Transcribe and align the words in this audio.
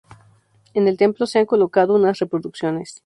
En 0.73 0.87
el 0.87 0.97
templo 0.97 1.27
se 1.27 1.37
han 1.37 1.45
colocado 1.45 1.93
unas 1.93 2.17
reproducciones. 2.17 2.99